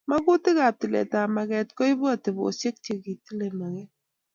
Magutikab 0.09 0.75
tiletab 0.79 1.27
maget 1.35 1.67
koibu 1.77 2.05
atebosiek 2.15 2.75
che 2.85 2.93
kitile 3.03 3.47
maget 3.59 3.91